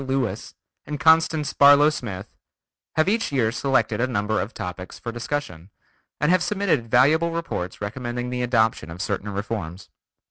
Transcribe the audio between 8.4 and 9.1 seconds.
adoption of